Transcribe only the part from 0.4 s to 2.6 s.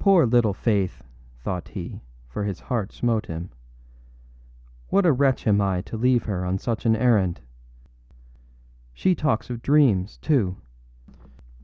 Faith!â thought he, for his